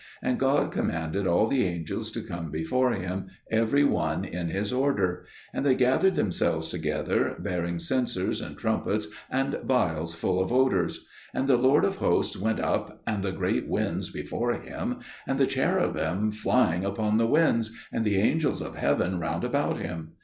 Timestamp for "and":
0.23-0.39, 5.53-5.63, 8.41-8.57, 9.29-9.59, 11.35-11.45, 13.05-13.21, 15.27-15.37, 17.93-18.03